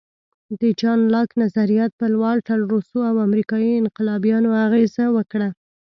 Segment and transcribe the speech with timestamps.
[0.59, 5.41] د جان لاک نظریات پر والټر، روسو او امریکایي انقلابیانو اغېز وکړ.